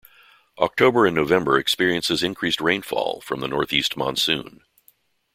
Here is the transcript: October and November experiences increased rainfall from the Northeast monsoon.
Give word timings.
October 0.57 1.05
and 1.05 1.15
November 1.15 1.59
experiences 1.59 2.23
increased 2.23 2.59
rainfall 2.59 3.21
from 3.21 3.39
the 3.39 3.47
Northeast 3.47 3.95
monsoon. 3.95 4.61